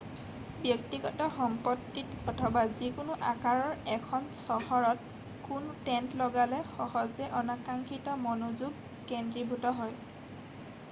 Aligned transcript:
ব্যক্তিগত 0.61 1.17
সম্পত্তিত 1.41 2.07
অথবা 2.31 2.61
যিকোনো 2.77 3.17
আকাৰৰ 3.31 3.83
এখন 3.95 4.25
চহৰত 4.39 5.19
কোনো 5.49 5.75
টেণ্ট 5.89 6.17
লগালে 6.21 6.63
সহজে 6.71 7.27
অনাকাংক্ষিত 7.41 8.15
মনোযোগ 8.23 8.81
কেন্দ্ৰীভূত 9.13 9.77
হয় 9.83 9.95